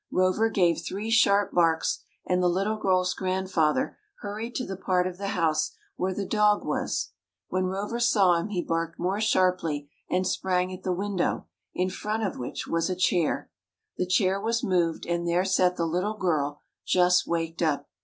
[0.09, 5.19] Rover gave three sharp barks, and the little girl's grandfather hurried to the part of
[5.19, 7.11] the house where the dog was.
[7.49, 11.45] When Rover saw him he barked more sharply, and sprang at the window,
[11.75, 13.51] in front of which was a chair.
[13.97, 17.87] The chair was moved, and there sat the little girl, just waked up.